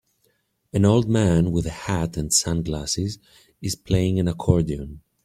[0.73, 3.19] An old man with a hat and sunglasses
[3.61, 5.01] is playing an accordion.